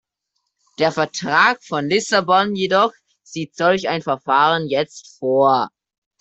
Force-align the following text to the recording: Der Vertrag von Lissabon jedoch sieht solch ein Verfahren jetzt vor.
Der 0.79 0.91
Vertrag 0.91 1.63
von 1.63 1.87
Lissabon 1.87 2.55
jedoch 2.55 2.91
sieht 3.21 3.55
solch 3.55 3.87
ein 3.87 4.01
Verfahren 4.01 4.67
jetzt 4.67 5.19
vor. 5.19 5.69